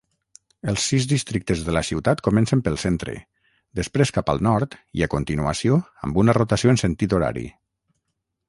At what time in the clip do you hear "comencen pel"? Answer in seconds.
2.29-2.79